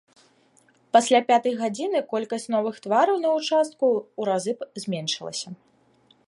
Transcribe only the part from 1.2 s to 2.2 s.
пятай гадзіны